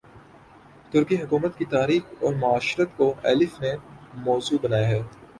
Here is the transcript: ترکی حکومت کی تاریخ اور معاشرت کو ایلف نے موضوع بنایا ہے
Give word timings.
ترکی 0.91 1.15
حکومت 1.15 1.57
کی 1.57 1.65
تاریخ 1.71 2.23
اور 2.23 2.33
معاشرت 2.35 2.97
کو 2.97 3.13
ایلف 3.23 3.59
نے 3.61 3.73
موضوع 4.23 4.57
بنایا 4.61 4.87
ہے 4.87 5.01